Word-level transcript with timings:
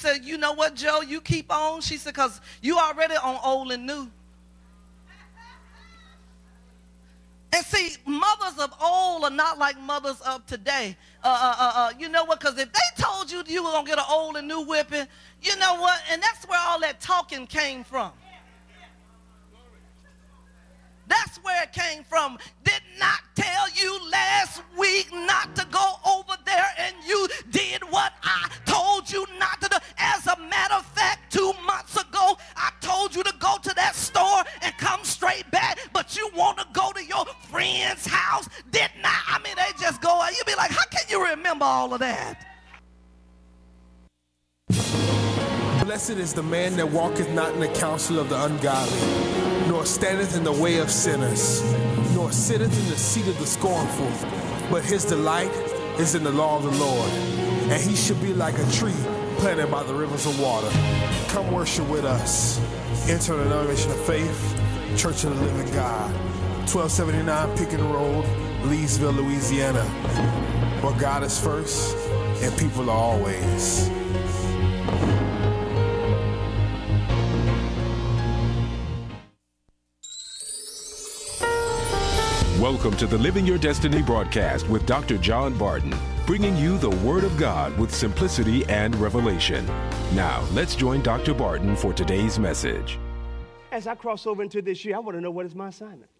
said, 0.00 0.24
You 0.24 0.38
know 0.38 0.52
what, 0.52 0.74
Joe? 0.74 1.02
You 1.02 1.20
keep 1.20 1.52
on. 1.52 1.80
She 1.80 1.96
said, 1.96 2.14
Because 2.14 2.40
you 2.62 2.78
already 2.78 3.14
on 3.14 3.38
old 3.44 3.72
and 3.72 3.86
new. 3.86 4.10
And 7.52 7.66
see, 7.66 7.96
mothers 8.06 8.58
of 8.60 8.72
old 8.80 9.24
are 9.24 9.30
not 9.30 9.58
like 9.58 9.78
mothers 9.80 10.20
of 10.20 10.46
today. 10.46 10.96
Uh, 11.22 11.26
uh, 11.28 11.54
uh, 11.58 11.72
uh 11.74 11.92
you 11.98 12.08
know 12.08 12.24
what? 12.24 12.38
Because 12.38 12.56
if 12.58 12.72
they 12.72 13.02
told 13.02 13.30
you 13.30 13.42
you 13.46 13.64
were 13.64 13.70
going 13.70 13.84
to 13.84 13.90
get 13.90 13.98
an 13.98 14.04
old 14.08 14.36
and 14.36 14.46
new 14.46 14.62
whipping, 14.62 15.06
you 15.42 15.56
know 15.56 15.80
what? 15.80 16.00
And 16.10 16.22
that's 16.22 16.46
where 16.46 16.60
all 16.60 16.78
that 16.80 17.00
talking 17.00 17.46
came 17.46 17.82
from. 17.82 18.12
That's 21.08 21.38
where 21.38 21.64
it 21.64 21.72
came 21.72 22.04
from. 22.04 22.38
Did 22.62 22.82
not 23.00 23.18
tell 23.34 23.68
you 23.74 23.98
last 24.10 24.62
week 24.78 25.12
not 25.12 25.56
to 25.56 25.66
go 25.72 25.94
over 26.06 26.34
there 26.46 26.66
and 26.78 26.94
you 27.04 27.26
did 27.50 27.82
what 27.90 28.12
all 41.90 41.94
of 41.94 42.00
that? 42.00 42.46
Blessed 45.84 46.10
is 46.10 46.34
the 46.34 46.42
man 46.42 46.76
that 46.76 46.88
walketh 46.88 47.30
not 47.30 47.52
in 47.54 47.60
the 47.60 47.68
counsel 47.68 48.18
of 48.20 48.28
the 48.28 48.44
ungodly 48.44 49.40
nor 49.68 49.86
standeth 49.86 50.36
in 50.36 50.42
the 50.42 50.52
way 50.52 50.78
of 50.78 50.90
sinners, 50.90 51.62
nor 52.12 52.32
sitteth 52.32 52.76
in 52.76 52.90
the 52.90 52.96
seat 52.96 53.28
of 53.28 53.38
the 53.38 53.46
scornful. 53.46 54.10
But 54.68 54.84
his 54.84 55.04
delight 55.04 55.52
is 56.00 56.16
in 56.16 56.24
the 56.24 56.32
law 56.32 56.56
of 56.56 56.64
the 56.64 56.72
Lord, 56.72 57.08
and 57.70 57.80
he 57.80 57.94
should 57.94 58.20
be 58.20 58.34
like 58.34 58.58
a 58.58 58.70
tree 58.72 59.00
planted 59.36 59.70
by 59.70 59.84
the 59.84 59.94
rivers 59.94 60.26
of 60.26 60.40
water. 60.40 60.68
Come 61.28 61.52
worship 61.52 61.88
with 61.88 62.04
us. 62.04 62.58
Enter 63.08 63.36
the 63.36 63.44
denomination 63.44 63.92
of 63.92 64.04
faith, 64.04 64.60
Church 64.96 65.22
of 65.22 65.38
the 65.38 65.44
Living 65.44 65.72
God, 65.72 66.10
1279 66.66 67.56
Pickens 67.56 67.82
Road, 67.82 68.24
Leesville, 68.64 69.16
Louisiana, 69.16 69.86
where 70.82 70.98
God 70.98 71.22
is 71.22 71.38
first 71.38 71.96
and 72.42 72.56
people 72.58 72.88
are 72.88 72.96
always. 72.96 73.90
Welcome 82.58 82.96
to 82.98 83.06
the 83.06 83.18
Living 83.18 83.46
Your 83.46 83.58
Destiny 83.58 84.02
broadcast 84.02 84.68
with 84.68 84.86
Dr. 84.86 85.18
John 85.18 85.56
Barton, 85.56 85.94
bringing 86.26 86.56
you 86.56 86.78
the 86.78 86.90
Word 86.90 87.24
of 87.24 87.36
God 87.36 87.76
with 87.78 87.94
simplicity 87.94 88.64
and 88.66 88.94
revelation. 88.96 89.66
Now, 90.14 90.46
let's 90.52 90.74
join 90.74 91.02
Dr. 91.02 91.34
Barton 91.34 91.74
for 91.74 91.92
today's 91.92 92.38
message. 92.38 92.98
As 93.72 93.86
I 93.86 93.94
cross 93.94 94.26
over 94.26 94.42
into 94.42 94.60
this 94.60 94.84
year, 94.84 94.96
I 94.96 94.98
want 94.98 95.16
to 95.16 95.20
know 95.20 95.30
what 95.30 95.46
is 95.46 95.54
my 95.54 95.68
assignment. 95.68 96.10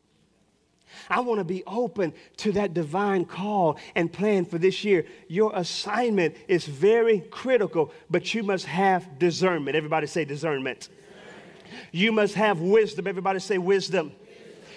I 1.08 1.20
want 1.20 1.38
to 1.38 1.44
be 1.44 1.64
open 1.66 2.12
to 2.38 2.52
that 2.52 2.74
divine 2.74 3.24
call 3.24 3.78
and 3.94 4.12
plan 4.12 4.44
for 4.44 4.58
this 4.58 4.84
year. 4.84 5.06
Your 5.28 5.52
assignment 5.54 6.36
is 6.48 6.66
very 6.66 7.20
critical, 7.20 7.92
but 8.08 8.32
you 8.34 8.42
must 8.42 8.66
have 8.66 9.18
discernment. 9.18 9.76
Everybody 9.76 10.06
say 10.06 10.24
discernment. 10.24 10.80
discernment. 10.80 11.88
You 11.92 12.12
must 12.12 12.34
have 12.34 12.60
wisdom. 12.60 13.06
Everybody 13.06 13.40
say 13.40 13.58
wisdom. 13.58 14.12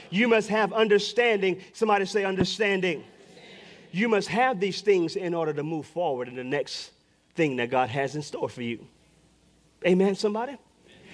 You 0.10 0.28
must 0.28 0.50
have 0.50 0.74
understanding. 0.74 1.62
Somebody 1.74 2.06
say 2.06 2.24
understanding. 2.24 3.04
You 3.92 4.10
must 4.10 4.28
have 4.30 4.60
these 4.60 4.82
things 4.82 5.16
in 5.16 5.34
order 5.34 5.54
to 5.54 5.64
move 5.64 5.86
forward 5.86 6.28
in 6.28 6.36
the 6.36 6.44
next 6.44 6.92
thing 7.36 7.58
that 7.58 7.70
God 7.70 7.90
has 7.90 8.16
in 8.16 8.24
store 8.24 8.50
for 8.50 8.64
you. 8.64 8.88
Amen, 9.86 10.16
somebody? 10.16 10.58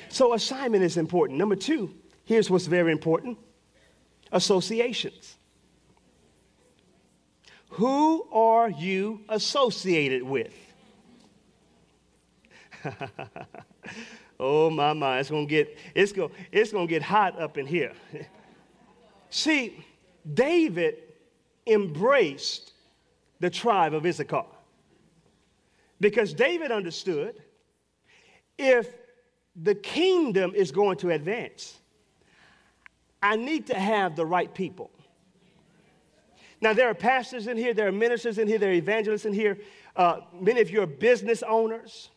So, 0.10 0.34
assignment 0.34 0.84
is 0.84 0.96
important. 0.98 1.38
Number 1.38 1.56
two, 1.56 1.94
here's 2.26 2.50
what's 2.50 2.68
very 2.68 2.92
important 2.92 3.38
associations. 4.32 5.36
Who 7.70 8.28
are 8.32 8.70
you 8.70 9.22
associated 9.30 10.24
with? 10.24 10.54
oh 14.40 14.70
my 14.70 14.94
my, 14.94 15.20
it's 15.20 15.30
gonna 15.30 15.46
get 15.46 15.78
it's 15.94 16.12
gonna 16.12 16.34
it's 16.52 16.72
gonna 16.72 16.88
get 16.88 17.02
hot 17.02 17.40
up 17.40 17.58
in 17.58 17.66
here. 17.66 17.94
See, 19.30 19.86
David 20.34 20.98
embraced 21.68 22.74
the 23.40 23.50
tribe 23.50 23.94
of 23.94 24.06
Issachar 24.06 24.46
because 26.00 26.34
David 26.34 26.72
understood 26.72 27.36
if 28.58 28.88
the 29.56 29.76
kingdom 29.76 30.54
is 30.56 30.72
going 30.72 30.98
to 30.98 31.12
advance, 31.12 31.79
I 33.22 33.36
need 33.36 33.68
to 33.68 33.76
have 33.76 34.16
the 34.16 34.26
right 34.26 34.54
people. 34.54 34.92
Now, 36.62 36.74
there 36.74 36.90
are 36.90 36.94
pastors 36.94 37.48
in 37.48 37.58
here, 37.58 37.74
there 37.74 37.88
are 37.88 37.92
ministers 37.92 38.38
in 38.38 38.48
here, 38.48 38.58
there 38.58 38.72
are 38.72 38.74
evangelists 38.74 39.26
in 39.26 39.34
here. 39.34 39.58
Uh, 39.96 40.22
many 40.40 40.62
of 40.62 40.70
you 40.70 40.82
are 40.82 40.88
business 40.88 41.42
owners. 41.44 42.10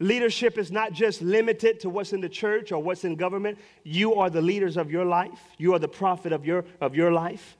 Leadership 0.00 0.58
is 0.58 0.72
not 0.72 0.92
just 0.92 1.22
limited 1.22 1.80
to 1.80 1.90
what's 1.90 2.12
in 2.12 2.20
the 2.20 2.28
church 2.28 2.72
or 2.72 2.82
what's 2.82 3.04
in 3.04 3.14
government. 3.14 3.58
You 3.84 4.14
are 4.14 4.28
the 4.28 4.42
leaders 4.42 4.76
of 4.76 4.90
your 4.90 5.04
life. 5.04 5.40
You 5.58 5.74
are 5.74 5.78
the 5.78 5.88
prophet 5.88 6.32
of 6.32 6.44
your, 6.44 6.64
of 6.80 6.96
your 6.96 7.12
life. 7.12 7.56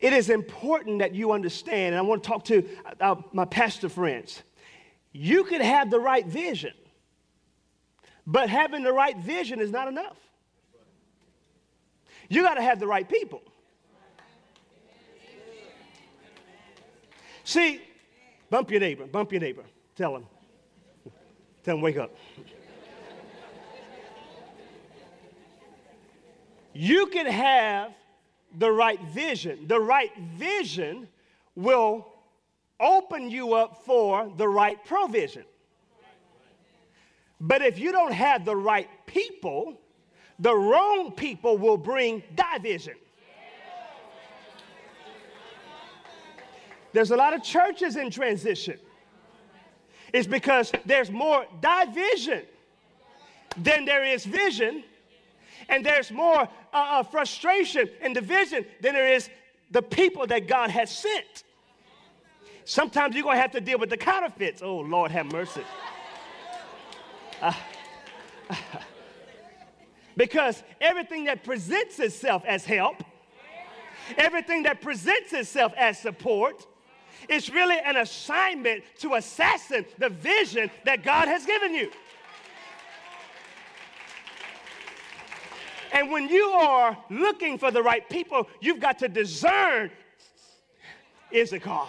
It 0.00 0.12
is 0.12 0.30
important 0.30 1.00
that 1.00 1.14
you 1.14 1.32
understand, 1.32 1.94
and 1.94 1.96
I 1.96 2.02
want 2.02 2.22
to 2.22 2.28
talk 2.28 2.44
to 2.46 2.68
uh, 3.00 3.16
my 3.32 3.44
pastor 3.44 3.88
friends. 3.88 4.42
You 5.12 5.44
could 5.44 5.60
have 5.60 5.90
the 5.90 6.00
right 6.00 6.26
vision, 6.26 6.72
but 8.26 8.48
having 8.48 8.82
the 8.82 8.92
right 8.92 9.16
vision 9.16 9.60
is 9.60 9.70
not 9.70 9.88
enough. 9.88 10.16
You 12.28 12.42
got 12.42 12.54
to 12.54 12.62
have 12.62 12.80
the 12.80 12.86
right 12.86 13.08
people. 13.08 13.42
See, 17.44 17.82
bump 18.48 18.70
your 18.70 18.80
neighbor, 18.80 19.06
bump 19.06 19.32
your 19.32 19.40
neighbor. 19.40 19.64
Tell 19.96 20.16
him, 20.16 20.26
Tell 21.62 21.76
him, 21.76 21.82
wake 21.82 21.96
up. 21.96 22.14
you 26.74 27.06
can 27.06 27.26
have 27.26 27.92
the 28.58 28.70
right 28.70 29.00
vision. 29.00 29.66
The 29.66 29.80
right 29.80 30.12
vision 30.36 31.08
will 31.54 32.06
open 32.80 33.30
you 33.30 33.54
up 33.54 33.84
for 33.84 34.30
the 34.36 34.48
right 34.48 34.82
provision. 34.84 35.44
But 37.40 37.62
if 37.62 37.78
you 37.78 37.92
don't 37.92 38.12
have 38.12 38.44
the 38.44 38.56
right 38.56 38.88
people, 39.06 39.80
the 40.38 40.54
wrong 40.54 41.12
people 41.12 41.56
will 41.56 41.76
bring 41.76 42.22
division. 42.34 42.94
There's 46.92 47.10
a 47.10 47.16
lot 47.16 47.34
of 47.34 47.42
churches 47.42 47.96
in 47.96 48.10
transition 48.10 48.78
It's 50.12 50.28
because 50.28 50.70
there's 50.86 51.10
more 51.10 51.44
division 51.60 52.42
than 53.56 53.84
there 53.84 54.04
is 54.04 54.24
vision, 54.24 54.84
and 55.68 55.84
there's 55.84 56.12
more 56.12 56.42
uh, 56.42 56.46
uh, 56.72 57.02
frustration 57.02 57.88
and 58.00 58.14
division 58.14 58.64
than 58.80 58.94
there 58.94 59.12
is 59.12 59.28
the 59.72 59.82
people 59.82 60.26
that 60.28 60.46
God 60.46 60.70
has 60.70 60.90
sent. 60.90 61.44
Sometimes 62.64 63.14
you're 63.14 63.24
going 63.24 63.36
to 63.36 63.42
have 63.42 63.52
to 63.52 63.60
deal 63.60 63.78
with 63.78 63.90
the 63.90 63.96
counterfeits. 63.96 64.62
Oh, 64.62 64.78
Lord, 64.78 65.10
have 65.10 65.26
mercy. 65.26 65.62
Uh, 67.42 67.52
because 70.16 70.62
everything 70.80 71.24
that 71.24 71.44
presents 71.44 71.98
itself 71.98 72.42
as 72.46 72.64
help, 72.64 73.02
everything 74.16 74.64
that 74.64 74.80
presents 74.80 75.32
itself 75.32 75.72
as 75.76 75.98
support, 75.98 76.66
it's 77.28 77.50
really 77.50 77.78
an 77.78 77.96
assignment 77.96 78.84
to 78.98 79.14
assassin 79.14 79.84
the 79.98 80.08
vision 80.08 80.70
that 80.84 81.02
God 81.02 81.28
has 81.28 81.46
given 81.46 81.74
you. 81.74 81.90
And 85.92 86.10
when 86.10 86.28
you 86.28 86.44
are 86.48 86.98
looking 87.08 87.56
for 87.56 87.70
the 87.70 87.82
right 87.82 88.08
people, 88.10 88.48
you've 88.60 88.80
got 88.80 88.98
to 88.98 89.08
discern 89.08 89.90
Issachar. 91.32 91.86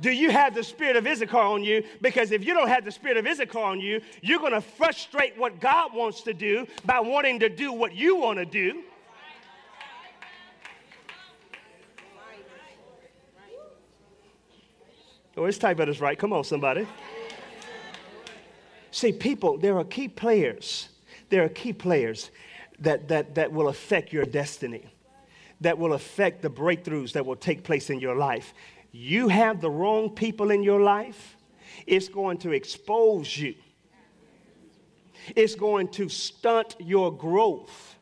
Do 0.00 0.10
you 0.10 0.30
have 0.30 0.54
the 0.54 0.64
spirit 0.64 0.96
of 0.96 1.06
Issachar 1.06 1.38
on 1.38 1.62
you? 1.62 1.84
Because 2.00 2.32
if 2.32 2.44
you 2.44 2.52
don't 2.52 2.68
have 2.68 2.84
the 2.84 2.90
spirit 2.90 3.16
of 3.16 3.26
Issachar 3.26 3.58
on 3.58 3.80
you, 3.80 4.00
you're 4.22 4.40
going 4.40 4.52
to 4.52 4.60
frustrate 4.60 5.38
what 5.38 5.60
God 5.60 5.94
wants 5.94 6.22
to 6.22 6.34
do 6.34 6.66
by 6.84 7.00
wanting 7.00 7.40
to 7.40 7.48
do 7.48 7.72
what 7.72 7.94
you 7.94 8.16
want 8.16 8.38
to 8.38 8.44
do. 8.44 8.82
Oh, 15.36 15.46
it's 15.46 15.58
type 15.58 15.80
is 15.80 16.00
right. 16.00 16.16
Come 16.16 16.32
on, 16.32 16.44
somebody. 16.44 16.86
See, 18.92 19.12
people, 19.12 19.58
there 19.58 19.76
are 19.76 19.84
key 19.84 20.06
players. 20.06 20.88
There 21.28 21.44
are 21.44 21.48
key 21.48 21.72
players 21.72 22.30
that, 22.78 23.08
that, 23.08 23.34
that 23.34 23.52
will 23.52 23.68
affect 23.68 24.12
your 24.12 24.24
destiny, 24.24 24.84
that 25.60 25.78
will 25.78 25.94
affect 25.94 26.42
the 26.42 26.50
breakthroughs 26.50 27.12
that 27.12 27.26
will 27.26 27.36
take 27.36 27.64
place 27.64 27.90
in 27.90 27.98
your 27.98 28.14
life. 28.14 28.54
You 28.96 29.26
have 29.26 29.60
the 29.60 29.68
wrong 29.68 30.08
people 30.08 30.52
in 30.52 30.62
your 30.62 30.80
life, 30.80 31.36
it's 31.84 32.06
going 32.06 32.38
to 32.38 32.52
expose 32.52 33.36
you, 33.36 33.56
it's 35.34 35.56
going 35.56 35.88
to 35.88 36.08
stunt 36.08 36.76
your 36.78 37.12
growth. 37.12 37.96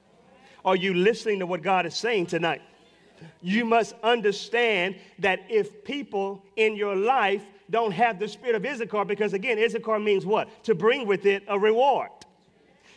Are 0.66 0.76
you 0.76 0.92
listening 0.92 1.38
to 1.38 1.46
what 1.46 1.62
God 1.62 1.86
is 1.86 1.94
saying 1.96 2.26
tonight? 2.26 2.60
You 3.40 3.64
must 3.64 3.94
understand 4.02 4.96
that 5.20 5.40
if 5.48 5.82
people 5.82 6.44
in 6.56 6.76
your 6.76 6.94
life 6.94 7.42
don't 7.70 7.92
have 7.92 8.18
the 8.18 8.28
spirit 8.28 8.54
of 8.54 8.66
Issachar, 8.66 9.06
because 9.06 9.32
again, 9.32 9.58
Issachar 9.58 9.98
means 9.98 10.26
what? 10.26 10.62
To 10.64 10.74
bring 10.74 11.06
with 11.06 11.24
it 11.24 11.42
a 11.48 11.58
reward. 11.58 12.10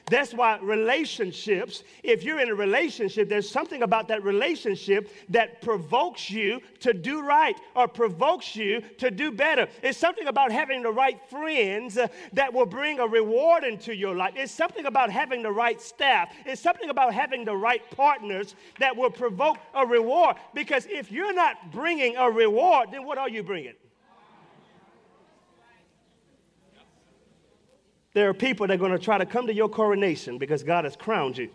That's 0.08 0.34
why 0.36 0.60
relationships, 0.62 1.84
if 2.04 2.24
you're 2.24 2.40
in 2.40 2.50
a 2.50 2.56
relationship, 2.56 3.28
there's 3.28 3.50
something 3.50 3.82
about 3.82 4.08
that 4.10 4.24
relationship 4.24 5.10
that 5.30 5.64
provokes 5.64 6.30
you 6.30 6.62
to 6.82 6.94
do 6.94 7.24
right 7.24 7.56
or 7.76 7.88
provokes 7.88 8.56
you 8.56 8.82
to 9.00 9.10
do 9.10 9.32
better. 9.32 9.68
It's 9.82 9.98
something 9.98 10.28
about 10.28 10.52
having 10.52 10.84
the 10.84 10.92
right 10.92 11.20
friends 11.28 11.98
uh, 11.98 12.08
that 12.34 12.54
will 12.54 12.68
bring 12.68 13.00
a 13.00 13.08
reward 13.08 13.64
into 13.64 13.96
your 13.96 14.14
life. 14.14 14.34
It's 14.36 14.52
something 14.52 14.86
about 14.86 15.10
having 15.10 15.42
the 15.42 15.52
right 15.52 15.82
staff. 15.82 16.32
It's 16.46 16.62
something 16.62 16.92
about 16.92 17.14
having 17.14 17.44
the 17.44 17.56
right 17.56 17.82
partners 17.90 18.56
that 18.80 18.96
will 18.96 19.10
provoke 19.10 19.58
a 19.74 19.88
reward. 19.88 20.36
Because 20.54 20.86
if 20.86 21.12
you're 21.12 21.34
not 21.34 21.72
bringing 21.72 22.16
a 22.16 22.30
reward, 22.30 22.90
then 22.92 23.06
what 23.06 23.18
are 23.18 23.30
you 23.30 23.42
bringing? 23.42 23.74
There 28.16 28.30
are 28.30 28.34
people 28.34 28.66
that 28.68 28.76
are 28.76 28.78
going 28.78 28.94
to 28.94 28.98
try 28.98 29.18
to 29.18 29.26
come 29.26 29.46
to 29.48 29.54
your 29.54 29.68
coronation 29.68 30.38
because 30.38 30.64
God 30.64 30.86
has 30.86 30.96
crowned 30.96 31.38
you. 31.38 31.50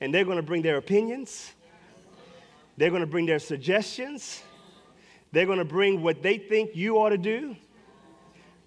And 0.00 0.14
they're 0.14 0.24
going 0.24 0.36
to 0.36 0.42
bring 0.42 0.62
their 0.62 0.76
opinions, 0.76 1.50
they're 2.76 2.90
going 2.90 3.00
to 3.00 3.08
bring 3.08 3.26
their 3.26 3.40
suggestions, 3.40 4.40
they're 5.32 5.46
going 5.46 5.58
to 5.58 5.64
bring 5.64 6.00
what 6.00 6.22
they 6.22 6.38
think 6.38 6.76
you 6.76 6.98
ought 6.98 7.08
to 7.08 7.18
do. 7.18 7.56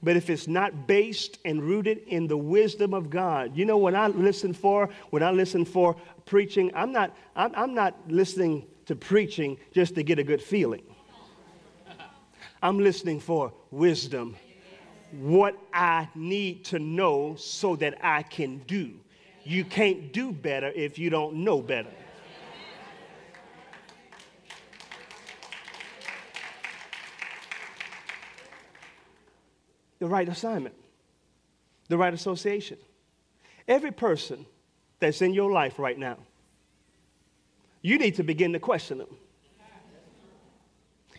But 0.04 0.18
if 0.18 0.30
it's 0.30 0.50
not 0.50 0.86
based 0.86 1.40
and 1.46 1.64
rooted 1.64 2.00
in 2.00 2.28
the 2.28 2.36
wisdom 2.36 2.94
of 2.94 3.10
God, 3.10 3.56
you 3.56 3.64
know, 3.64 3.78
when 3.78 3.96
I 3.96 4.08
listen 4.08 4.52
for, 4.52 4.90
when 5.12 5.24
I 5.24 5.32
listen 5.32 5.64
for 5.64 5.96
preaching, 6.26 6.72
I'm 6.76 6.92
not, 6.92 7.16
I'm, 7.38 7.54
I'm 7.56 7.74
not 7.74 7.96
listening 8.10 8.66
to 8.88 8.98
preaching 8.98 9.60
just 9.72 9.96
to 9.96 10.04
get 10.04 10.20
a 10.20 10.24
good 10.26 10.42
feeling. 10.42 10.84
I'm 12.62 12.80
listening 12.80 13.22
for 13.22 13.54
wisdom 13.72 14.36
what 15.12 15.56
I 15.74 16.08
need 16.16 16.66
to 16.66 16.80
know 16.80 17.36
so 17.36 17.76
that 17.78 17.98
I 18.04 18.24
can 18.24 18.60
do. 18.60 18.92
You 19.44 19.66
can't 19.66 20.14
do 20.14 20.32
better 20.32 20.68
if 20.68 21.00
you 21.00 21.10
don't 21.10 21.38
know 21.38 21.62
better. 21.62 21.90
The 30.00 30.08
right 30.08 30.30
assignment, 30.30 30.76
the 31.90 31.98
right 31.98 32.14
association. 32.14 32.78
Every 33.68 33.92
person 33.92 34.46
that's 35.00 35.22
in 35.22 35.34
your 35.34 35.52
life 35.52 35.78
right 35.78 35.98
now, 35.98 36.18
you 37.82 37.98
need 37.98 38.16
to 38.16 38.24
begin 38.24 38.54
to 38.54 38.60
question 38.60 39.00
them 39.00 39.18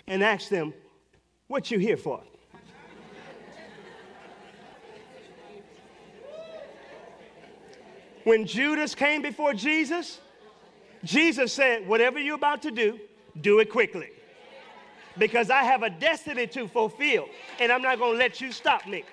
and 0.07 0.23
ask 0.23 0.49
them, 0.49 0.73
what 1.47 1.71
you 1.71 1.79
here 1.79 1.97
for? 1.97 2.23
When 8.25 8.47
Judas 8.47 8.95
came 8.95 9.23
before 9.23 9.55
Jesus, 9.55 10.21
Jesus 11.05 11.53
said, 11.53 11.87
Whatever 11.87 12.19
you're 12.19 12.35
about 12.35 12.63
to 12.63 12.71
do, 12.71 12.99
do 13.41 13.61
it 13.61 13.71
quickly. 13.71 14.11
Because 15.19 15.51
I 15.51 15.63
have 15.65 15.83
a 15.83 15.91
destiny 15.91 16.47
to 16.49 16.69
fulfill, 16.69 17.29
and 17.59 17.73
I'm 17.73 17.83
not 17.83 17.99
going 17.99 18.13
to 18.13 18.19
let 18.19 18.41
you 18.41 18.53
stop 18.53 18.87
me. 18.87 19.05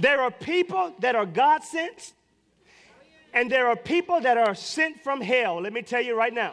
There 0.00 0.20
are 0.20 0.30
people 0.30 0.94
that 1.00 1.16
are 1.16 1.26
God 1.26 1.64
sent, 1.64 2.12
and 3.34 3.50
there 3.50 3.68
are 3.68 3.76
people 3.76 4.20
that 4.20 4.36
are 4.36 4.54
sent 4.54 5.02
from 5.02 5.20
hell. 5.20 5.60
Let 5.60 5.72
me 5.72 5.82
tell 5.82 6.00
you 6.00 6.16
right 6.16 6.32
now. 6.32 6.52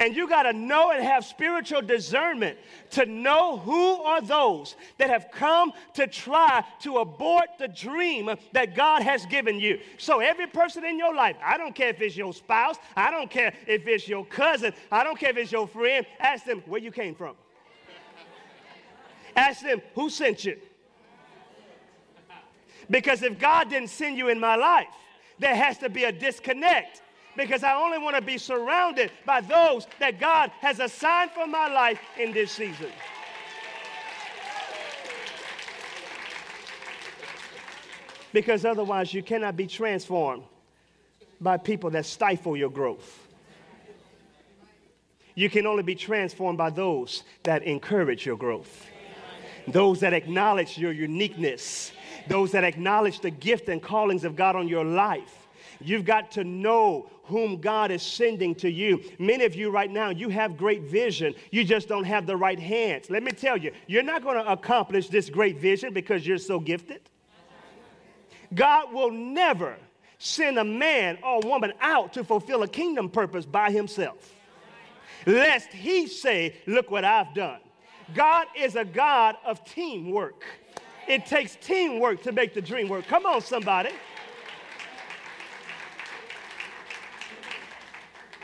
And 0.00 0.16
you 0.16 0.26
got 0.26 0.44
to 0.44 0.54
know 0.54 0.92
and 0.92 1.04
have 1.04 1.26
spiritual 1.26 1.82
discernment 1.82 2.58
to 2.92 3.04
know 3.04 3.58
who 3.58 4.02
are 4.02 4.22
those 4.22 4.74
that 4.96 5.10
have 5.10 5.26
come 5.30 5.74
to 5.92 6.06
try 6.06 6.64
to 6.80 6.98
abort 6.98 7.50
the 7.58 7.68
dream 7.68 8.34
that 8.52 8.74
God 8.74 9.02
has 9.02 9.26
given 9.26 9.60
you. 9.60 9.78
So, 9.98 10.20
every 10.20 10.46
person 10.46 10.86
in 10.86 10.98
your 10.98 11.14
life, 11.14 11.36
I 11.44 11.58
don't 11.58 11.74
care 11.74 11.90
if 11.90 12.00
it's 12.00 12.16
your 12.16 12.32
spouse, 12.32 12.76
I 12.96 13.10
don't 13.10 13.30
care 13.30 13.52
if 13.66 13.86
it's 13.86 14.08
your 14.08 14.24
cousin, 14.24 14.72
I 14.90 15.04
don't 15.04 15.18
care 15.18 15.30
if 15.30 15.36
it's 15.36 15.52
your 15.52 15.68
friend, 15.68 16.06
ask 16.18 16.46
them 16.46 16.62
where 16.64 16.80
you 16.80 16.90
came 16.90 17.14
from. 17.14 17.36
ask 19.36 19.60
them 19.62 19.82
who 19.94 20.08
sent 20.08 20.46
you. 20.46 20.56
Because 22.88 23.22
if 23.22 23.38
God 23.38 23.68
didn't 23.68 23.90
send 23.90 24.16
you 24.16 24.28
in 24.28 24.40
my 24.40 24.56
life, 24.56 24.88
there 25.38 25.54
has 25.54 25.76
to 25.78 25.90
be 25.90 26.04
a 26.04 26.12
disconnect 26.12 27.02
because 27.36 27.62
I 27.62 27.74
only 27.74 27.98
want 27.98 28.16
to 28.16 28.22
be 28.22 28.38
surrounded 28.38 29.10
by 29.24 29.40
those 29.40 29.86
that 29.98 30.18
God 30.18 30.50
has 30.60 30.80
assigned 30.80 31.30
for 31.30 31.46
my 31.46 31.68
life 31.68 32.00
in 32.18 32.32
this 32.32 32.52
season. 32.52 32.90
Because 38.32 38.64
otherwise, 38.64 39.12
you 39.12 39.22
cannot 39.22 39.56
be 39.56 39.66
transformed 39.66 40.44
by 41.40 41.56
people 41.56 41.90
that 41.90 42.06
stifle 42.06 42.56
your 42.56 42.70
growth. 42.70 43.26
You 45.34 45.48
can 45.48 45.66
only 45.66 45.82
be 45.82 45.94
transformed 45.94 46.58
by 46.58 46.70
those 46.70 47.24
that 47.44 47.62
encourage 47.62 48.26
your 48.26 48.36
growth, 48.36 48.86
those 49.66 50.00
that 50.00 50.12
acknowledge 50.12 50.76
your 50.76 50.92
uniqueness, 50.92 51.92
those 52.28 52.52
that 52.52 52.62
acknowledge 52.62 53.20
the 53.20 53.30
gift 53.30 53.68
and 53.68 53.82
callings 53.82 54.24
of 54.24 54.36
God 54.36 54.54
on 54.54 54.68
your 54.68 54.84
life 54.84 55.39
You've 55.80 56.04
got 56.04 56.30
to 56.32 56.44
know 56.44 57.08
whom 57.24 57.60
God 57.60 57.90
is 57.90 58.02
sending 58.02 58.54
to 58.56 58.70
you. 58.70 59.02
Many 59.18 59.44
of 59.44 59.54
you 59.54 59.70
right 59.70 59.90
now, 59.90 60.10
you 60.10 60.28
have 60.28 60.56
great 60.56 60.82
vision. 60.82 61.34
You 61.50 61.64
just 61.64 61.88
don't 61.88 62.04
have 62.04 62.26
the 62.26 62.36
right 62.36 62.58
hands. 62.58 63.08
Let 63.08 63.22
me 63.22 63.30
tell 63.30 63.56
you, 63.56 63.72
you're 63.86 64.02
not 64.02 64.22
going 64.22 64.36
to 64.36 64.50
accomplish 64.50 65.08
this 65.08 65.30
great 65.30 65.58
vision 65.58 65.94
because 65.94 66.26
you're 66.26 66.38
so 66.38 66.58
gifted. 66.58 67.00
God 68.54 68.92
will 68.92 69.12
never 69.12 69.76
send 70.18 70.58
a 70.58 70.64
man 70.64 71.18
or 71.22 71.40
woman 71.40 71.72
out 71.80 72.12
to 72.14 72.24
fulfill 72.24 72.62
a 72.62 72.68
kingdom 72.68 73.08
purpose 73.08 73.46
by 73.46 73.70
himself. 73.70 74.34
Lest 75.24 75.68
he 75.68 76.06
say, 76.06 76.56
Look 76.66 76.90
what 76.90 77.04
I've 77.04 77.32
done. 77.34 77.60
God 78.14 78.46
is 78.56 78.76
a 78.76 78.84
God 78.84 79.36
of 79.44 79.64
teamwork. 79.64 80.44
It 81.06 81.26
takes 81.26 81.56
teamwork 81.56 82.22
to 82.22 82.32
make 82.32 82.54
the 82.54 82.62
dream 82.62 82.88
work. 82.88 83.06
Come 83.06 83.26
on, 83.26 83.40
somebody. 83.40 83.90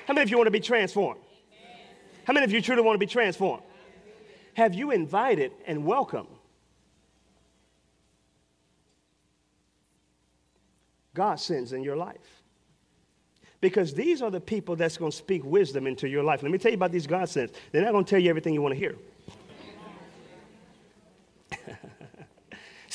How 0.06 0.14
many 0.14 0.22
of 0.22 0.30
you 0.30 0.36
want 0.36 0.46
to 0.46 0.52
be 0.52 0.60
transformed? 0.60 1.20
How 2.24 2.32
many 2.32 2.44
of 2.44 2.52
you 2.52 2.62
truly 2.62 2.82
want 2.82 2.94
to 2.94 2.98
be 2.98 3.10
transformed? 3.10 3.62
Have 4.54 4.74
you 4.74 4.90
invited 4.92 5.52
and 5.66 5.84
welcomed 5.84 6.28
God 11.12 11.40
sends 11.40 11.72
in 11.72 11.82
your 11.82 11.96
life? 11.96 12.42
Because 13.60 13.94
these 13.94 14.22
are 14.22 14.30
the 14.30 14.40
people 14.40 14.76
that's 14.76 14.96
going 14.96 15.10
to 15.10 15.16
speak 15.16 15.44
wisdom 15.44 15.86
into 15.86 16.08
your 16.08 16.22
life. 16.22 16.42
Let 16.42 16.52
me 16.52 16.58
tell 16.58 16.70
you 16.70 16.76
about 16.76 16.92
these 16.92 17.06
God 17.06 17.28
sends. 17.28 17.52
They're 17.72 17.82
not 17.82 17.92
going 17.92 18.04
to 18.04 18.10
tell 18.10 18.20
you 18.20 18.30
everything 18.30 18.54
you 18.54 18.62
want 18.62 18.74
to 18.74 18.78
hear. 18.78 18.94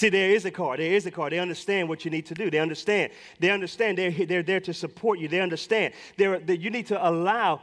See, 0.01 0.09
they're 0.09 0.35
Issachar. 0.35 0.77
There 0.77 0.93
is 0.93 1.05
a 1.05 1.11
car. 1.11 1.29
They 1.29 1.37
understand 1.37 1.87
what 1.87 2.03
you 2.03 2.09
need 2.09 2.25
to 2.25 2.33
do. 2.33 2.49
They 2.49 2.57
understand. 2.57 3.11
They 3.39 3.51
understand. 3.51 3.99
They're, 3.99 4.09
they're 4.09 4.41
there 4.41 4.59
to 4.61 4.73
support 4.73 5.19
you. 5.19 5.27
They 5.27 5.39
understand. 5.39 5.93
They're, 6.17 6.39
they, 6.39 6.57
you 6.57 6.71
need 6.71 6.87
to 6.87 7.07
allow 7.07 7.61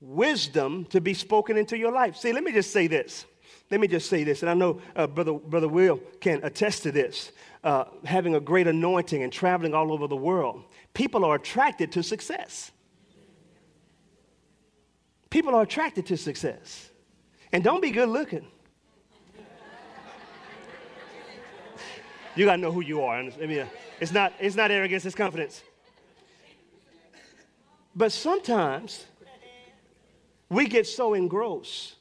wisdom 0.00 0.86
to 0.86 1.00
be 1.00 1.14
spoken 1.14 1.56
into 1.56 1.78
your 1.78 1.92
life. 1.92 2.16
See, 2.16 2.32
let 2.32 2.42
me 2.42 2.50
just 2.50 2.72
say 2.72 2.88
this. 2.88 3.26
Let 3.70 3.78
me 3.78 3.86
just 3.86 4.10
say 4.10 4.24
this, 4.24 4.42
and 4.42 4.50
I 4.50 4.54
know 4.54 4.80
uh, 4.96 5.06
Brother, 5.06 5.34
Brother 5.34 5.68
Will 5.68 5.98
can 6.20 6.40
attest 6.42 6.82
to 6.82 6.90
this. 6.90 7.30
Uh, 7.62 7.84
having 8.04 8.34
a 8.34 8.40
great 8.40 8.66
anointing 8.66 9.22
and 9.22 9.32
traveling 9.32 9.72
all 9.72 9.92
over 9.92 10.08
the 10.08 10.16
world, 10.16 10.64
people 10.94 11.24
are 11.24 11.36
attracted 11.36 11.92
to 11.92 12.02
success. 12.02 12.72
People 15.30 15.54
are 15.54 15.62
attracted 15.62 16.06
to 16.06 16.16
success. 16.16 16.90
And 17.52 17.62
don't 17.62 17.80
be 17.80 17.92
good 17.92 18.08
looking. 18.08 18.48
You 22.34 22.46
got 22.46 22.56
to 22.56 22.62
know 22.62 22.72
who 22.72 22.80
you 22.80 23.02
are. 23.02 23.18
I 23.18 23.30
mean, 23.46 23.66
it's 24.00 24.12
not, 24.12 24.32
it's 24.40 24.56
not 24.56 24.70
arrogance, 24.70 25.04
it's 25.04 25.14
confidence. 25.14 25.62
But 27.94 28.10
sometimes 28.12 29.04
we 30.48 30.66
get 30.66 30.86
so 30.86 31.12
engrossed 31.14 31.96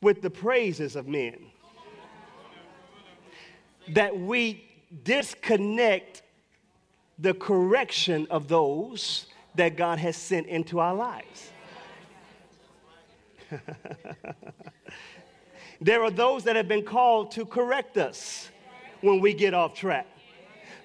with 0.00 0.22
the 0.22 0.30
praises 0.30 0.96
of 0.96 1.06
men 1.06 1.36
that 3.88 4.18
we 4.18 4.64
disconnect 5.04 6.22
the 7.18 7.34
correction 7.34 8.26
of 8.30 8.48
those 8.48 9.26
that 9.54 9.76
God 9.76 9.98
has 9.98 10.16
sent 10.16 10.46
into 10.46 10.78
our 10.80 10.94
lives. 10.94 11.50
there 15.80 16.02
are 16.02 16.10
those 16.10 16.44
that 16.44 16.56
have 16.56 16.68
been 16.68 16.84
called 16.84 17.32
to 17.32 17.44
correct 17.44 17.96
us 17.98 18.50
when 19.00 19.20
we 19.20 19.34
get 19.34 19.54
off 19.54 19.74
track. 19.74 20.06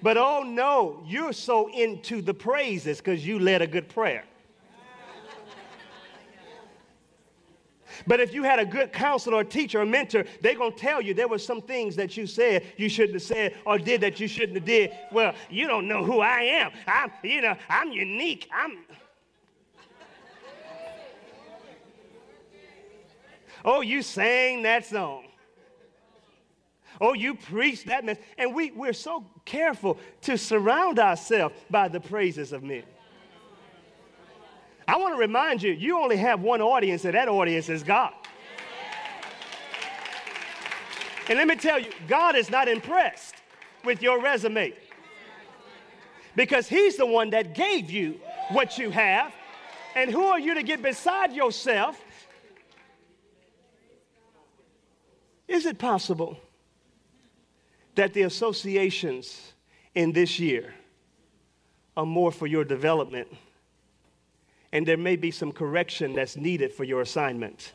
But 0.02 0.16
oh 0.16 0.42
no, 0.42 1.02
you're 1.06 1.32
so 1.32 1.68
into 1.68 2.20
the 2.22 2.34
praises 2.34 2.98
because 2.98 3.26
you 3.26 3.38
led 3.38 3.62
a 3.62 3.66
good 3.66 3.88
prayer. 3.88 4.24
But 8.06 8.20
if 8.20 8.34
you 8.34 8.42
had 8.42 8.58
a 8.58 8.64
good 8.64 8.92
counselor 8.92 9.38
or 9.38 9.44
teacher 9.44 9.80
or 9.80 9.86
mentor, 9.86 10.24
they're 10.40 10.54
going 10.54 10.72
to 10.72 10.78
tell 10.78 11.00
you 11.00 11.14
there 11.14 11.28
were 11.28 11.38
some 11.38 11.62
things 11.62 11.96
that 11.96 12.16
you 12.16 12.26
said 12.26 12.64
you 12.76 12.88
shouldn't 12.88 13.14
have 13.14 13.22
said 13.22 13.56
or 13.64 13.78
did 13.78 14.00
that 14.02 14.20
you 14.20 14.28
shouldn't 14.28 14.56
have 14.56 14.64
did. 14.64 14.92
Well, 15.10 15.34
you 15.48 15.66
don't 15.66 15.88
know 15.88 16.04
who 16.04 16.20
I 16.20 16.42
am. 16.42 16.72
I'm, 16.86 17.10
you 17.22 17.40
know, 17.40 17.56
I'm 17.68 17.90
unique. 17.92 18.48
I'm. 18.52 18.78
Oh, 23.64 23.80
you 23.80 24.02
sang 24.02 24.62
that 24.62 24.86
song. 24.86 25.25
Oh, 27.00 27.12
you 27.12 27.34
preach 27.34 27.84
that 27.84 28.04
message. 28.04 28.24
And 28.38 28.54
we, 28.54 28.70
we're 28.70 28.92
so 28.92 29.24
careful 29.44 29.98
to 30.22 30.38
surround 30.38 30.98
ourselves 30.98 31.54
by 31.70 31.88
the 31.88 32.00
praises 32.00 32.52
of 32.52 32.62
men. 32.62 32.84
I 34.88 34.96
want 34.98 35.14
to 35.14 35.18
remind 35.18 35.62
you, 35.62 35.72
you 35.72 35.98
only 36.00 36.16
have 36.16 36.40
one 36.40 36.60
audience, 36.60 37.04
and 37.04 37.14
that 37.14 37.28
audience 37.28 37.68
is 37.68 37.82
God. 37.82 38.12
And 41.28 41.38
let 41.38 41.48
me 41.48 41.56
tell 41.56 41.80
you, 41.80 41.90
God 42.06 42.36
is 42.36 42.50
not 42.50 42.68
impressed 42.68 43.34
with 43.84 44.00
your 44.00 44.20
resume 44.20 44.72
because 46.36 46.68
He's 46.68 46.96
the 46.96 47.06
one 47.06 47.30
that 47.30 47.54
gave 47.54 47.90
you 47.90 48.20
what 48.50 48.78
you 48.78 48.90
have. 48.90 49.32
And 49.96 50.10
who 50.10 50.24
are 50.24 50.38
you 50.38 50.54
to 50.54 50.62
get 50.62 50.82
beside 50.82 51.32
yourself? 51.32 52.00
Is 55.48 55.66
it 55.66 55.78
possible 55.78 56.38
that 57.96 58.14
the 58.14 58.22
associations 58.22 59.52
in 59.94 60.12
this 60.12 60.38
year 60.38 60.72
are 61.96 62.06
more 62.06 62.30
for 62.30 62.46
your 62.46 62.64
development? 62.64 63.28
and 64.76 64.84
there 64.86 64.98
may 64.98 65.16
be 65.16 65.30
some 65.30 65.52
correction 65.52 66.14
that's 66.14 66.36
needed 66.36 66.70
for 66.70 66.84
your 66.84 67.00
assignment, 67.00 67.72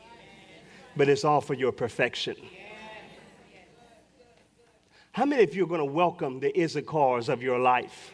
but 0.96 1.08
it's 1.08 1.24
all 1.24 1.40
for 1.40 1.54
your 1.54 1.72
perfection. 1.72 2.36
How 5.10 5.24
many 5.24 5.42
of 5.42 5.52
you 5.52 5.64
are 5.64 5.66
going 5.66 5.80
to 5.80 5.84
welcome 5.84 6.38
the 6.38 6.52
Issachars 6.52 7.28
of 7.28 7.42
your 7.42 7.58
life? 7.58 8.12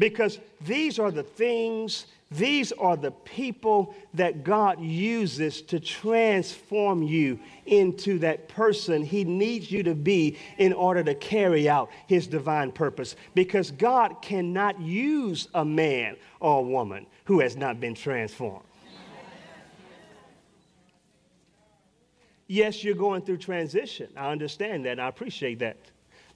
Because 0.00 0.40
these 0.60 0.98
are 0.98 1.12
the 1.12 1.22
things 1.22 2.06
these 2.36 2.72
are 2.72 2.96
the 2.96 3.10
people 3.10 3.94
that 4.14 4.44
God 4.44 4.80
uses 4.80 5.62
to 5.62 5.80
transform 5.80 7.02
you 7.02 7.38
into 7.66 8.18
that 8.20 8.48
person 8.48 9.02
He 9.02 9.24
needs 9.24 9.70
you 9.70 9.82
to 9.84 9.94
be 9.94 10.38
in 10.58 10.72
order 10.72 11.02
to 11.04 11.14
carry 11.14 11.68
out 11.68 11.90
His 12.06 12.26
divine 12.26 12.72
purpose. 12.72 13.16
Because 13.34 13.70
God 13.70 14.22
cannot 14.22 14.80
use 14.80 15.48
a 15.54 15.64
man 15.64 16.16
or 16.40 16.58
a 16.58 16.62
woman 16.62 17.06
who 17.24 17.40
has 17.40 17.56
not 17.56 17.80
been 17.80 17.94
transformed. 17.94 18.64
Yes, 22.48 22.84
you're 22.84 22.94
going 22.94 23.22
through 23.22 23.38
transition. 23.38 24.08
I 24.14 24.30
understand 24.30 24.84
that. 24.84 25.00
I 25.00 25.08
appreciate 25.08 25.60
that. 25.60 25.78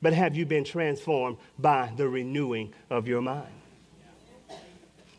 But 0.00 0.12
have 0.12 0.34
you 0.34 0.46
been 0.46 0.64
transformed 0.64 1.36
by 1.58 1.92
the 1.96 2.08
renewing 2.08 2.72
of 2.88 3.06
your 3.06 3.20
mind? 3.20 3.55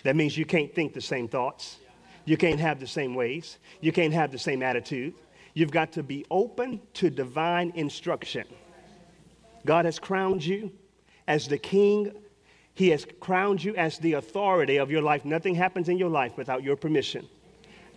That 0.04 0.16
means 0.16 0.38
you 0.38 0.46
can't 0.46 0.74
think 0.74 0.94
the 0.94 1.01
same 1.01 1.27
thoughts. 1.27 1.77
You 2.25 2.38
can't 2.38 2.60
have 2.60 2.80
the 2.80 2.88
same 2.88 3.16
ways. 3.16 3.58
You 3.82 3.92
can't 3.92 4.13
have 4.13 4.32
the 4.32 4.38
same 4.38 4.62
attitude. 4.62 5.13
You've 5.54 5.72
got 5.72 5.94
to 5.94 6.04
be 6.04 6.25
open 6.30 6.82
to 6.96 7.10
divine 7.10 7.72
instruction. 7.75 8.46
God 9.66 9.86
has 9.86 9.98
crowned 9.98 10.46
you 10.46 10.72
as 11.27 11.48
the 11.48 11.58
king. 11.58 12.12
He 12.74 12.89
has 12.89 13.08
crowned 13.20 13.63
you 13.63 13.75
as 13.75 13.98
the 13.98 14.13
authority 14.13 14.77
of 14.77 14.92
your 14.92 15.01
life. 15.01 15.25
Nothing 15.25 15.56
happens 15.56 15.89
in 15.89 15.98
your 15.98 16.10
life 16.10 16.38
without 16.38 16.63
your 16.63 16.75
permission. 16.75 17.27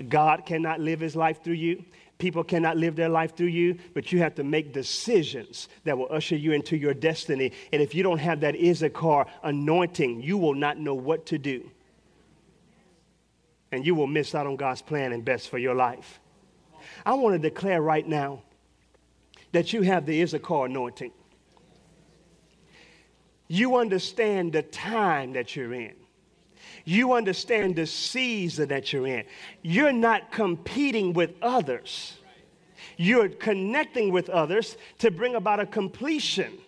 God 0.08 0.46
cannot 0.46 0.80
live 0.80 1.00
his 1.00 1.14
life 1.14 1.42
through 1.44 1.54
you. 1.54 1.84
People 2.18 2.44
cannot 2.44 2.76
live 2.76 2.96
their 2.96 3.08
life 3.08 3.36
through 3.36 3.48
you, 3.48 3.78
but 3.94 4.12
you 4.12 4.20
have 4.20 4.34
to 4.36 4.44
make 4.44 4.72
decisions 4.72 5.68
that 5.84 5.98
will 5.98 6.08
usher 6.10 6.36
you 6.36 6.52
into 6.52 6.76
your 6.76 6.94
destiny. 6.94 7.52
And 7.72 7.82
if 7.82 7.94
you 7.94 8.02
don't 8.02 8.18
have 8.18 8.40
that 8.40 8.54
Issachar 8.54 9.26
anointing, 9.42 10.22
you 10.22 10.38
will 10.38 10.54
not 10.54 10.78
know 10.78 10.94
what 10.94 11.26
to 11.26 11.38
do 11.38 11.70
and 13.72 13.86
you 13.86 13.94
will 13.94 14.06
miss 14.06 14.34
out 14.34 14.46
on 14.46 14.56
God's 14.56 14.82
plan 14.82 15.12
and 15.12 15.24
best 15.24 15.48
for 15.48 15.58
your 15.58 15.74
life. 15.74 16.20
I 17.04 17.14
want 17.14 17.34
to 17.34 17.38
declare 17.38 17.80
right 17.80 18.06
now 18.06 18.42
that 19.52 19.72
you 19.72 19.82
have 19.82 20.06
the 20.06 20.22
Issachar 20.22 20.66
anointing. 20.66 21.12
You 23.48 23.76
understand 23.76 24.52
the 24.52 24.62
time 24.62 25.32
that 25.32 25.56
you're 25.56 25.74
in. 25.74 25.94
You 26.84 27.14
understand 27.14 27.76
the 27.76 27.86
season 27.86 28.68
that 28.68 28.92
you're 28.92 29.06
in. 29.06 29.24
You're 29.62 29.92
not 29.92 30.30
competing 30.30 31.12
with 31.12 31.34
others. 31.42 32.16
You're 32.96 33.28
connecting 33.28 34.12
with 34.12 34.28
others 34.28 34.76
to 34.98 35.10
bring 35.10 35.34
about 35.34 35.60
a 35.60 35.66
completion 35.66 36.58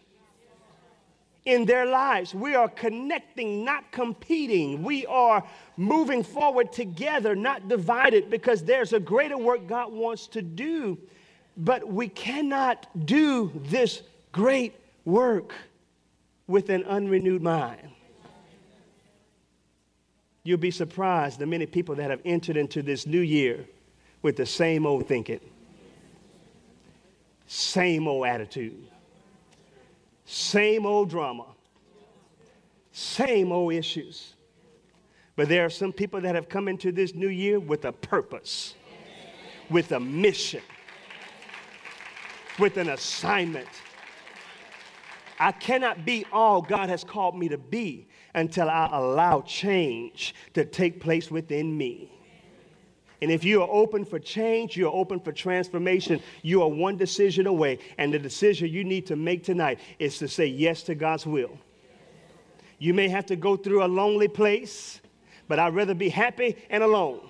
in 1.44 1.64
their 1.64 1.86
lives. 1.86 2.34
We 2.34 2.54
are 2.54 2.68
connecting, 2.68 3.64
not 3.64 3.90
competing. 3.90 4.82
We 4.82 5.06
are 5.06 5.44
moving 5.76 6.22
forward 6.22 6.72
together, 6.72 7.34
not 7.34 7.68
divided, 7.68 8.30
because 8.30 8.62
there's 8.62 8.92
a 8.92 9.00
greater 9.00 9.36
work 9.36 9.66
God 9.66 9.92
wants 9.92 10.26
to 10.28 10.42
do. 10.42 10.98
But 11.56 11.86
we 11.86 12.08
cannot 12.08 12.86
do 13.06 13.52
this 13.64 14.02
great 14.30 14.74
work 15.04 15.52
with 16.46 16.70
an 16.70 16.84
unrenewed 16.84 17.42
mind. 17.42 17.88
You'll 20.44 20.58
be 20.58 20.70
surprised 20.70 21.38
the 21.38 21.46
many 21.46 21.66
people 21.66 21.94
that 21.96 22.10
have 22.10 22.20
entered 22.24 22.56
into 22.56 22.82
this 22.82 23.06
new 23.06 23.20
year 23.20 23.64
with 24.22 24.36
the 24.36 24.46
same 24.46 24.86
old 24.86 25.06
thinking, 25.06 25.40
same 27.46 28.08
old 28.08 28.26
attitude 28.26 28.86
same 30.24 30.86
old 30.86 31.10
drama, 31.10 31.46
same 32.92 33.52
old 33.52 33.72
issues. 33.72 34.34
But 35.34 35.48
there 35.48 35.64
are 35.64 35.70
some 35.70 35.92
people 35.92 36.20
that 36.20 36.34
have 36.34 36.48
come 36.48 36.68
into 36.68 36.92
this 36.92 37.14
new 37.14 37.28
year 37.28 37.58
with 37.58 37.84
a 37.84 37.92
purpose, 37.92 38.74
with 39.70 39.92
a 39.92 40.00
mission, 40.00 40.62
with 42.58 42.76
an 42.76 42.90
assignment. 42.90 43.68
I 45.40 45.52
cannot 45.52 46.04
be 46.04 46.26
all 46.32 46.62
God 46.62 46.88
has 46.88 47.02
called 47.02 47.36
me 47.36 47.48
to 47.48 47.58
be 47.58 48.06
until 48.34 48.68
I 48.68 48.88
allow 48.92 49.40
change 49.40 50.34
to 50.54 50.64
take 50.64 51.00
place 51.00 51.30
within 51.30 51.76
me. 51.76 52.10
And 53.22 53.30
if 53.30 53.44
you 53.44 53.62
are 53.62 53.68
open 53.70 54.04
for 54.04 54.18
change, 54.18 54.76
you're 54.76 54.92
open 54.92 55.20
for 55.20 55.30
transformation, 55.30 56.20
you 56.42 56.60
are 56.60 56.68
one 56.68 56.96
decision 56.96 57.46
away. 57.46 57.78
And 57.96 58.12
the 58.12 58.18
decision 58.18 58.68
you 58.68 58.82
need 58.82 59.06
to 59.06 59.14
make 59.14 59.44
tonight 59.44 59.78
is 60.00 60.18
to 60.18 60.26
say 60.26 60.46
yes 60.46 60.82
to 60.82 60.96
God's 60.96 61.24
will. 61.24 61.56
You 62.80 62.92
may 62.92 63.08
have 63.08 63.24
to 63.26 63.36
go 63.36 63.56
through 63.56 63.84
a 63.84 63.86
lonely 63.86 64.26
place, 64.26 65.00
but 65.46 65.60
I'd 65.60 65.72
rather 65.72 65.94
be 65.94 66.08
happy 66.08 66.56
and 66.68 66.82
alone 66.82 67.20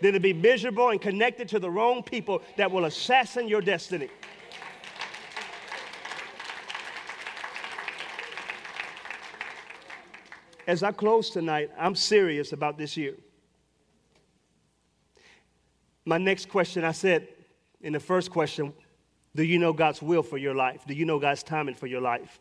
than 0.00 0.14
to 0.14 0.20
be 0.20 0.32
miserable 0.32 0.88
and 0.88 1.00
connected 1.00 1.48
to 1.50 1.60
the 1.60 1.70
wrong 1.70 2.02
people 2.02 2.42
that 2.56 2.72
will 2.72 2.86
assassin 2.86 3.46
your 3.46 3.60
destiny. 3.60 4.08
As 10.66 10.82
I 10.82 10.90
close 10.90 11.30
tonight, 11.30 11.70
I'm 11.78 11.94
serious 11.94 12.52
about 12.52 12.76
this 12.76 12.96
year. 12.96 13.14
My 16.04 16.18
next 16.18 16.48
question 16.48 16.84
I 16.84 16.92
said 16.92 17.28
in 17.80 17.92
the 17.92 18.00
first 18.00 18.30
question, 18.30 18.72
do 19.34 19.42
you 19.42 19.58
know 19.58 19.72
God's 19.72 20.02
will 20.02 20.22
for 20.22 20.38
your 20.38 20.54
life? 20.54 20.82
Do 20.86 20.94
you 20.94 21.04
know 21.04 21.18
God's 21.18 21.42
timing 21.42 21.74
for 21.74 21.86
your 21.86 22.00
life? 22.00 22.40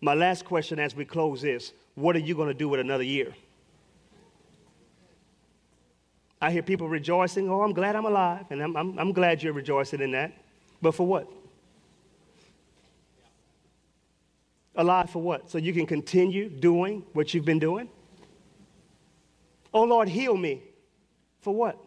My 0.00 0.14
last 0.14 0.44
question 0.44 0.78
as 0.78 0.94
we 0.94 1.04
close 1.04 1.44
is 1.44 1.72
what 1.94 2.14
are 2.14 2.20
you 2.20 2.34
going 2.34 2.48
to 2.48 2.54
do 2.54 2.68
with 2.68 2.80
another 2.80 3.04
year? 3.04 3.34
I 6.40 6.50
hear 6.50 6.62
people 6.62 6.88
rejoicing, 6.88 7.48
oh, 7.48 7.62
I'm 7.62 7.72
glad 7.72 7.96
I'm 7.96 8.04
alive, 8.04 8.44
and 8.50 8.62
I'm, 8.62 8.76
I'm, 8.76 8.98
I'm 8.98 9.12
glad 9.12 9.42
you're 9.42 9.54
rejoicing 9.54 10.02
in 10.02 10.10
that. 10.12 10.32
But 10.82 10.94
for 10.94 11.06
what? 11.06 11.30
Alive 14.74 15.08
for 15.08 15.22
what? 15.22 15.50
So 15.50 15.56
you 15.56 15.72
can 15.72 15.86
continue 15.86 16.50
doing 16.50 17.02
what 17.14 17.32
you've 17.32 17.46
been 17.46 17.58
doing? 17.58 17.88
Oh, 19.72 19.84
Lord, 19.84 20.08
heal 20.08 20.36
me. 20.36 20.62
For 21.40 21.54
what? 21.54 21.82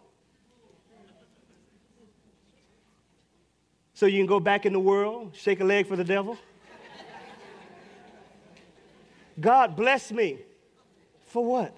So 4.00 4.06
you 4.06 4.18
can 4.18 4.27
go 4.27 4.39
back 4.39 4.65
in 4.65 4.72
the 4.72 4.79
world, 4.79 5.36
shake 5.36 5.60
a 5.60 5.63
leg 5.65 5.86
for 5.86 5.98
the 5.98 6.06
devil? 6.06 6.38
God 9.38 9.75
bless 9.75 10.10
me. 10.10 10.38
For 11.25 11.44
what? 11.44 11.75